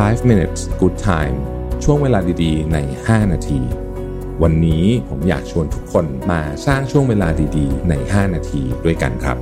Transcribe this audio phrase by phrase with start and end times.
[0.00, 1.36] 5 minutes good time
[1.84, 3.60] ช่วงเวลาดีๆ ใน 5 นาที
[4.42, 9.36] วันนี้ผมอยากชวนทุกคนมาสร้างช่วงเวลาดีๆ ใน 5 นาทีด้วยกันครับ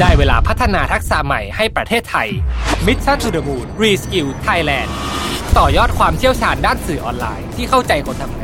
[0.00, 2.28] ได้เวลาพัฒนาทักษะใหม่ให้ประเทศไทย
[2.86, 4.90] Mission to the Moon Reskill Thailand
[5.58, 8.42] ต่อยอดความเชี่ยวชาญด้านสื่อออนไลน์ที่เข้าใจคนทำง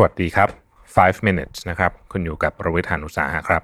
[0.00, 0.48] สวัสดีครับ
[0.96, 3.62] 5 minutes นะครับ คุณอยู่กับประวิทยานุสาหะครับ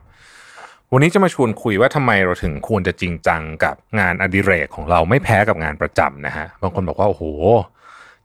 [0.93, 7.25] วันนี้จะมาชวนคุยว่าทำไมเราถึงควรจะจริงจังกับงานอดิเรกของเราไม่แพ้กับงานประจำนะฮะ บางคนบอกว่า โอ้โห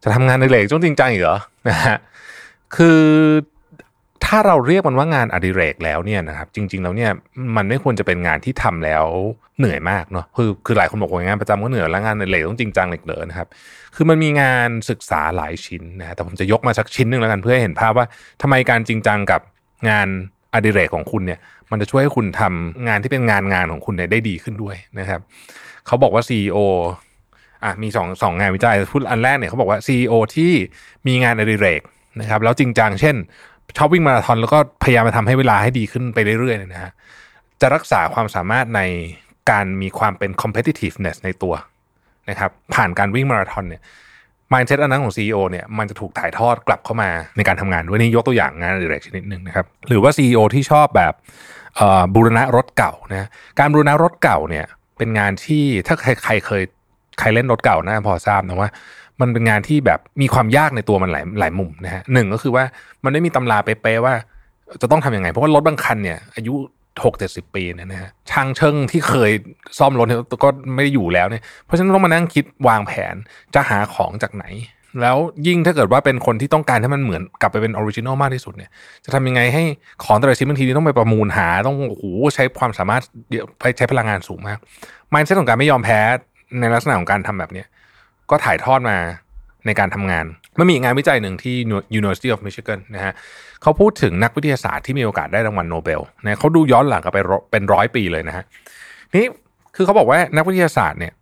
[0.03, 1.39] จะทำงานอดิเรกต้องจริงจังเหรอ
[1.69, 1.97] นะฮะ
[2.75, 3.01] คือ
[4.29, 7.11] ถ้าเราเรียกมันว่างานอดิเรกแล้วเนี่ยนะครับจริง ๆ แล้วเนี่ย
[7.57, 9.05] มันไม่ควรจะเป็นงานที่ทำแล้ว
[9.59, 13.47] เหนื่อยมากเนาะคือคือหลายคนบอกว่างานประจำก็เหนื่อยแล้วงานอดิเรกต้องจริงจังเหลยเหรอนะครับ
[13.95, 18.05] คือมันมีงานศึกษาหลายชิ้นนะฮะแต่ผมจะยกมาสักชิ้นหนึ่งแล้วกันเพื่อให้เห็นภาพว่า
[18.41, 19.41] ทำไมการจริงจังกับ
[19.89, 20.07] งาน
[20.53, 21.39] อดิเรกของคุณเนี่ย
[21.71, 25.21] มันจะช่วยให้คุณทำงานที่เป็นงานงานของคุณเนี่ยได้ดีขึ้นด้วยนะครับ
[25.87, 26.57] เขาบอกว่า CEO
[27.63, 30.51] อะมีสองสองงานวิจัยพูดอันแรกเนี่ยเขาบอกว่า CEO ที่
[31.07, 31.81] มีงานอดิเรก
[32.19, 33.15] นะครับแล้วจริงจังเช่น
[33.77, 36.91] ชอบวิ่งมาราธอนแล้วก็พยายามมาทำให้เวลาให้ดีขึ้นไปเรื่อยๆเนี่ยนะฮะ
[37.61, 38.81] จะรักษาความสามารถใน
[39.51, 41.53] การมีความเป็น competitiveness ในตัว
[42.29, 43.81] นะครับผ่านการวิ่งมาราธอนเนี่ย
[44.53, 51.13] mindset อันนั้นของ CEO เนี่ยมันจะถูกถ่ายทอดกลับเข้ามาในการทำงานด้วยนี่ยกตัวอย่างงานอดิเรชนิดหนึ่งนะครับหรือว่า CEO ที่ชอบแบบ
[52.15, 53.27] บูรณะรถเก่านะ
[53.59, 54.65] การบูรณะรถเก่าเนี่ย
[54.97, 55.95] เป็นงานที่ถ้า
[56.25, 56.63] ใครเคย
[57.19, 58.69] ใครเล่นรถเก่านะพอทราบนะว่า
[59.21, 62.63] มันเป็นงานที่แบบมีความยากในตัวมันหลายหลายมุมนะฮะหนึ่งก็คือว่า
[63.03, 64.13] มันไม่มีตำราเป๊ะๆว่า
[64.81, 66.53] จะต้องทำยังไง เพราะว่ารถบางคันเนี่ย อายุ
[67.03, 69.31] หกเจ็ดสิบปีเนี่ยนะฮะช่างเชิงที่เคย
[69.77, 73.15] ซ่อมรถเนี่ยก็ไม่ได้อยู่แล้วเนี่ยเพราะฉะนั้นต้องมานั่งคิดวางแผน
[73.55, 74.45] จะหาของจากไหน
[75.01, 78.69] แล้วยิ่งถ้าเกิดว่าเป็นคนที่ต้องการให้มันเหมือนกลับไปเป็น original มากที่สุดเนี่ย
[79.05, 79.63] จะทำยังไงให้
[80.03, 82.03] ของแต่ละชิ้นบางทีต้องไปประมูลหาต้องโอ้โห
[82.35, 83.01] ใช้ความสามารถ
[83.59, 84.57] ไปใช้พลังงานสูงมาก
[85.13, 85.99] mindset ของการไม่ยอมแพ้
[86.59, 87.67] ในลักษณะของการทำแบบเนี้ย
[88.31, 88.97] ก็ถ่ายทอดมา
[89.65, 90.25] ในการทำงาน
[90.59, 91.55] มันมีงานวิจัยหนึ่งที่
[91.99, 93.13] University of Michigan นะฮะ
[93.61, 97.19] เขาพูดถึงนักวิทยาศาสตร์ที่มีโอกาสได้รางวัลโนเบลนะเขาดูย้อนหลังกันไป
[97.51, 98.43] เป็นร้อยปีเลยนะฮะ
[99.15, 99.25] นี่
[99.75, 101.13] คือเขาบอกว่านักวิทยาศาสตร์เนี่ย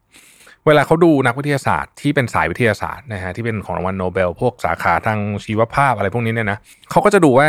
[0.65, 6.57] เวลาเขาดูนักวิทยาศาสตร์ที่เป็นสายวิทยาศาสตร์นะฮะที่เป็นของรางวัลโนเบล พวกสาขาทางชีวภาพอะไรพวกนี้เนี่ยนะ
[6.91, 7.47] เขาก็จะดูว่า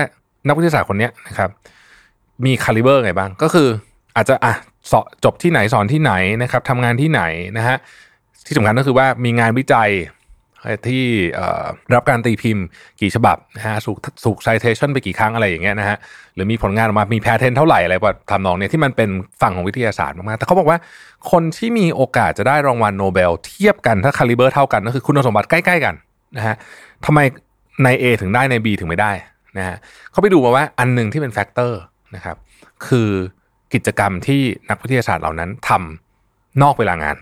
[0.48, 1.50] นักวิทยาศาสตร์คนนี้นะครับ
[2.46, 3.68] มี caliber ไงบ้างก็คือ
[4.16, 4.54] อาจจะอะ
[4.90, 7.22] สอจบที่ไหนสอนที่ไหนนะครับทำงานที่ไหน
[7.58, 7.76] นะฮะ
[8.48, 9.90] ที่สำคัญก็คือว่ามีงานวิจัย
[10.88, 11.04] ที่
[11.94, 12.64] รับการตีพิมพ์
[13.00, 15.96] กี่ฉบับนะฮะถูกถูก citation ไปกี่ครั้งอะไรอย่างเงี้ยนะฮะ
[16.34, 19.10] หรือมีผลงานออกมา มี patent เท่าไหร่อะไรแบบทำนองเนี้ยที่มันเป็น
[19.42, 20.78] ฝั่งของวิทยาศาสตร์มากๆแต่เขาบอกว่า
[21.30, 25.94] คนที่มีโอกาสจะได้รางวัลโนเบล เทียบกันถ้า caliber เท่ากันก็คือคุณสมบัติใกล้ๆกัน
[26.36, 26.54] นะฮะ
[27.06, 27.20] ทำไม
[27.84, 29.12] ใน A ถึงได้นาย B ถึงไม่ได้
[29.58, 29.76] นะฮะ
[30.10, 31.80] เขาไปดูมาว่าอันหนึ่งที่เป็น factor
[32.14, 32.36] นะครับ
[32.86, 33.10] คือ
[33.74, 37.16] กิจกรรมที่นักวิทยาศาสตร์เหล่านั้นทำนอกเวลางาน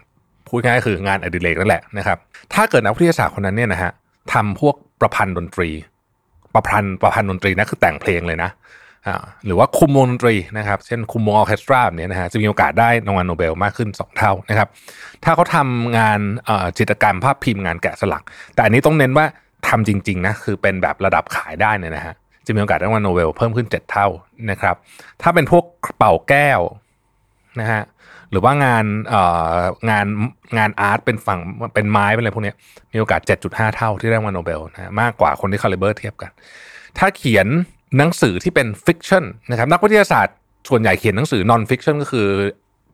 [0.49, 2.19] พูดง่ายคืองานอดิเรกนั่นแหละนะครับ
[2.55, 3.93] ถ้าเกิดนักวิทยาศาสตร์คนนั้นเนี่ยนะฮะ
[4.33, 5.71] ทำพวกประพันธ์ดนตรี
[6.55, 8.51] ประพันธ์ประพันธ์ดนตรีนะคือแต่งเพลงเลยนะ
[9.47, 14.69] หรือว่าคุมวงดนตรีนะครับ เช่นคุมวงออเคสตราเนี่ยนะฮะจะมีโอกาสได้รางวัลโนเบลมากขึ้น 2 เท่านะครับ
[15.25, 16.21] ถ้าเขาทำงาน
[16.79, 18.25] จิตรกรรมภาพพิมพ์งานแกะสลัก
[18.55, 19.27] แต่อันนี้ต้องเน้นว่า
[19.69, 22.15] ทำจริงๆนะคือเป็นแบบระดับขายได้เนี่ยนะฮะ
[22.47, 24.09] จะมีโอกาสได้รางวัลโนเบลเพิ่มขึ้น 7 เท่า
[24.51, 24.77] นะครับ
[25.23, 25.65] ถ้าเป็นพวก
[25.99, 26.61] เป่าแก้ว
[27.61, 27.83] นะฮะ
[28.31, 29.23] หรือว่างานเอ่
[29.57, 29.59] อ
[29.91, 30.07] งาน
[30.59, 31.41] งาน art เป็นฝั่ง
[31.75, 32.55] เป็นไม้เป็นอะไรพวกนี้
[32.93, 36.31] มีโอกาส 7.5 เท่าที่ได้รางวัลโนเบลนะมากกว่าคนที่ caliber เทียบกัน
[36.99, 37.47] ถ้าเขียน
[37.97, 40.37] หนังสือที่เป็น fiction นะครับนักวิทยาศาสตร์
[40.69, 42.27] ส่วนใหญ่เขียนหนังสือ non-fiction ก็คือ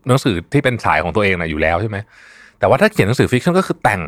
[0.09, 1.99] หนังสือที่เป็นสายของตัวเองนะอยู่แล้วใช่ไหม
[2.59, 4.03] แต่ว่าถ้าเขียนหนังสือ fiction ก็คือแต่ง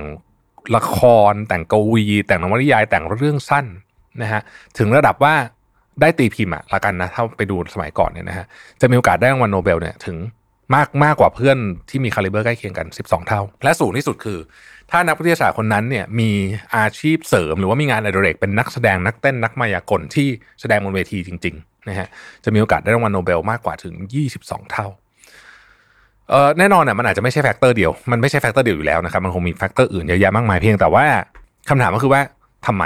[0.77, 0.99] ละค
[1.31, 3.67] ร แต่งกวี แต่งนวนิยายแต่งเรื่องสั้น
[4.23, 4.41] นะฮะ
[4.79, 5.35] ถึงระดับว่า
[6.00, 8.47] ได้ตีพิมพ์อะละกันนะถ้าไปดูสมัยก่อนเนี่ยนะฮะ
[8.81, 10.17] จะมีโอกาสได้รางวัลโนเบลเนี่ยถึง
[10.75, 11.57] มากมากกว่าเพื่อน
[11.91, 14.39] ที่มี caliber ใกล้เคียงกัน 12 เท่า และสูงที่สุดคือ
[14.91, 16.31] ถ้านักวิทยาศาสตร์คนนั้นเนี่ยมี
[16.77, 20.29] อาชีพเสริม หรือว่ามีงานอดิเรกเป็นนักแสดงนักเต้นนักมายากลที่
[20.61, 22.09] แสดงบนเวทีจริงๆนะฮะ
[22.45, 23.95] จะมีโอกาสได้รางวัลโนเบลมากกว่าถึง
[24.35, 24.87] 22 เท่า
[26.31, 31.05] เออแน่นอนอะมันอาจจะไม่ใช่ factor เดียวมันไม่ใช่ factor เดียวอยู่แล้วนะครับมันคงมี factor อื่นเยอะแยะมากมายเพียงแต่ว่า
[31.69, 32.21] คำถามก็คือว่า
[32.67, 32.85] ทำไม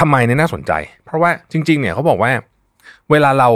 [0.00, 0.72] ทำไมเนี่ยน่าสนใจ
[1.04, 2.30] เพราะว่าจริง ๆ เนี่ยเขาบอกว่า
[3.10, 3.50] เวลาเรา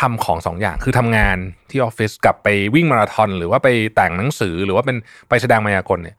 [0.00, 1.36] ทำของสองอย่างคือทำงาน
[1.70, 4.96] ที่ออฟฟิศกับไปวิ่งมาราธอนหรือว่าไปแต่งหนังสือหรือว่าเป็น
[5.28, 6.16] ไปแสดงมายากลเนี่ย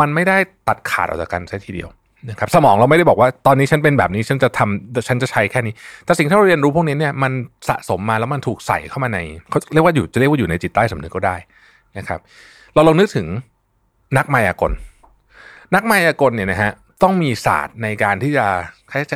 [0.00, 0.36] มันไม่ได้
[0.68, 1.90] ตัดขาดออกจากกันใช่ทีเดียว
[2.28, 5.74] นะครับสมองเราไม่ได้บอกว่าตอนนี้ฉันเป็นแบบนี้ฉันจะทำฉันจะใช้แค่นี้
[6.04, 7.32] แต่สิ่งที่เราเรียนรู้พวกนี้เนี่ยมัน
[7.68, 9.18] สะสมมาแล้วมันถูกใส่เข้ามาใน
[9.50, 11.36] เขาเรียกว่าอยู่จะเรียกว่าอยู่ในจิตใต้สำนึกก็ได้
[11.98, 12.20] นะครับ
[12.74, 13.26] เราลองนึกถึง
[14.18, 14.72] นักมายากล
[15.74, 16.72] นักมายากลเนี่ยนะฮะ
[17.02, 18.46] ต้องมีศาสตร์ในการที่จะ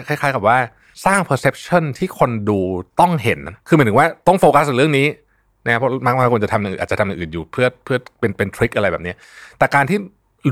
[0.06, 0.58] คล้ายๆกับว่า
[1.04, 2.58] สร้าง perception ที่คนดู
[3.00, 5.06] ต้องเห็น คือหมายถึงว่าต้องโฟกัสเรื่องนี้
[5.66, 9.12] นะเพราะบางคนจะทำอย่างอาจจะทำอย่างอื่นอยู่เพื่อเพื่อเป็นเป็นทริคอะไรแบบนี้
[9.58, 9.98] แต่การที่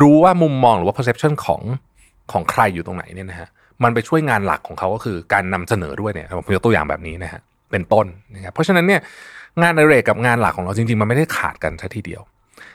[0.02, 1.62] รู้ว่ามุมมองหรือว่า perception ของ
[2.32, 3.48] ของใครอยู่ตรงไหนเนี่ยนะฮะ
[3.82, 7.40] มันไปช่วยงานหลักของเขาก็คือการนำเสนอด้วยเนี่ยผมยกตัวอย่างแบบนี้นะฮะ
[7.70, 9.00] เป็นต้นนะครับเพราะฉะนั้นเนี่ย
[9.62, 12.22] งานในเรกกับงานหลักของเราจริงๆ มันไม่ได้ขาดกันซะทีเดียว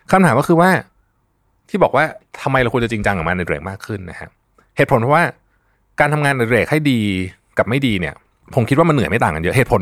[0.09, 0.69] คำถามก็คือว่า
[1.69, 2.05] ที่บอกว่า
[2.41, 4.29] ทำไมเราควรจะจริงจังกับงานในเรกมากขึ้นนะฮะ
[4.77, 5.23] เหตุผลเพราะว่า
[5.99, 6.99] การทำงานในเรกให้ดี
[7.59, 8.13] กับไม่ดีเนี่ย
[8.55, 9.81] ผมคิดว่ามันเหนื่อยไม่ต่างกันเยอะเหตุผล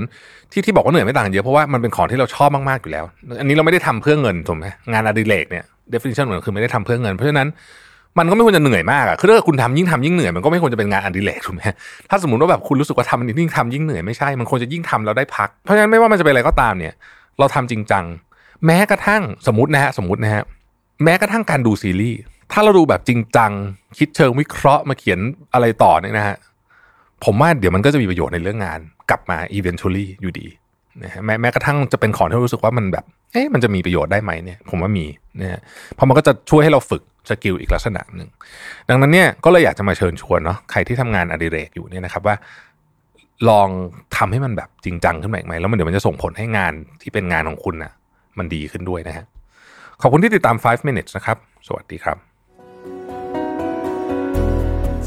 [0.52, 3.06] ที่ที่บอกว่าเหนื่อยไม่ต่างกันเยอะเพราะว่ามันเป็นของที่เราชอบมากๆอยู่แล้ว
[3.40, 7.48] อันนี้เราไม่ได้ทำเพื่อเงินถูกไหมงานอดิเรกเนี่ย definition เหมือนคือไม่ได้ทำเพื่อเงิน เพราะฉะนั้น
[8.20, 11.62] มันก็ไม่ควรจะเหนื่อยมากอะคือถ้าคุณทำยิ่งทำยิ่งเหนื่อยมันก็ไม่ควรจะเป็นงานอดิเรกถูกไหม
[12.10, 16.94] ถ้าสมมติว่าแบบคุณรู้สึกว่าทำยิ่งทำยิ่งเหนื่อยไม่ใช่ มันควรจะยิ่งทำแล้วได้พัก เพราะฉะนั้นไม่ว่ามันจะเป็นอะไรก็ตามเนี่ย
[17.40, 18.06] เราทำจริงจัง
[18.66, 20.44] แม้กระทั่งสมมตินะฮะสมมตินะฮะ
[21.04, 22.20] แม้กระทั่งการดูซีรีส์
[22.52, 23.52] ถ้าเราดูแบบจริงจัง
[23.98, 25.20] คิดเชิงวิเคราะห์มาเขียน
[25.54, 26.36] อะไรต่อเนี่ยนะฮะ
[27.24, 28.80] ผมว่าเดี๋ยวมันก็จะมีประโยชน์ในเรื่องงาน
[29.10, 30.48] กลับมา eventually อยู่ดี
[31.04, 35.06] นะฮะแม้แม้กระทั่งจะเป็นของที่รู้สึกว่ามันแบบ เอ๊ะมันจะมีประโยชน์ได้ไหมเนี่ย ผมว่ามี
[35.42, 35.60] นะฮะ
[35.96, 38.30] เพราะมันก็จะช่วยให้เราฝึกสกิลอีกลักษณะหนึ่ง
[38.90, 42.36] ดังนั้นเนี่ยก็เลยอยากจะมาเชิญชวนเนาะใครที่ทำงานอดิเรกอยู่เนี่ยนะครับว่า
[43.50, 43.70] ลอง
[44.18, 47.92] ทำให้มันแบบจริงจังขึ้นมาอีกไหมแล้วมันเดี๋ยวมันจะส่งผลให้งานที่เป็นงานของคุณนะ่ะ
[48.38, 49.26] มันดีขึ้นด้วยนะฮะ
[50.02, 51.38] ขอบคุณที่ติดตาม 5 minutes นะครับ
[51.68, 52.18] สวัสดีครับ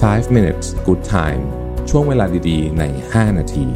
[0.02, 2.82] 5 minutes good time ช่วงเวลาดีๆ ใน
[3.12, 3.66] 5 นาที